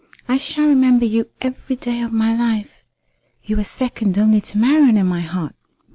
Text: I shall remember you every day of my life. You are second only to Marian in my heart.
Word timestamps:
I 0.27 0.37
shall 0.37 0.65
remember 0.65 1.05
you 1.05 1.29
every 1.41 1.75
day 1.75 2.01
of 2.01 2.11
my 2.11 2.35
life. 2.35 2.71
You 3.43 3.59
are 3.59 3.63
second 3.63 4.17
only 4.17 4.41
to 4.41 4.57
Marian 4.57 4.97
in 4.97 5.05
my 5.05 5.19
heart. 5.21 5.53